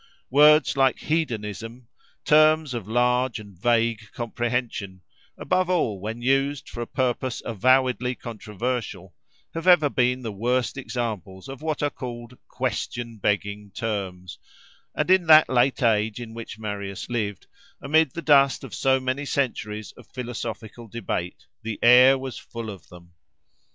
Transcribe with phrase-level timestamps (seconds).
[0.31, 1.87] Words like "hedonism"—
[2.25, 9.13] terms of large and vague comprehension—above all when used for a purpose avowedly controversial,
[9.53, 14.39] have ever been the worst examples of what are called "question begging terms;"
[14.95, 17.45] and in that late age in which Marius lived,
[17.79, 22.87] amid the dust of so many centuries of philosophical debate, the air was full of
[22.87, 23.13] them.